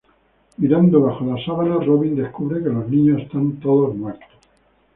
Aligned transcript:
Mirando 0.57 0.99
bajo 0.99 1.23
las 1.27 1.45
sábanas, 1.45 1.85
Robin 1.85 2.15
descubre 2.15 2.63
que 2.63 2.69
los 2.69 2.89
niños 2.89 3.21
están 3.21 3.57
todos 3.57 3.95
muertos. 3.95 4.27